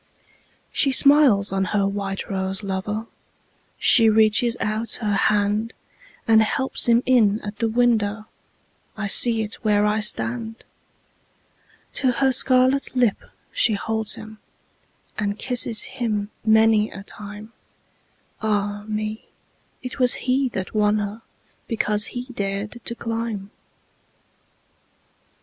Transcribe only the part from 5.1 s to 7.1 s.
handAnd helps him